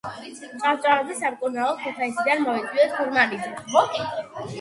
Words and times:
ჭავჭავაძის 0.61 1.19
სამკურნალოდ 1.23 1.83
ქუთაისიდან 1.83 2.41
მოიწვიეს 2.47 2.95
თურმანიძე. 3.01 3.53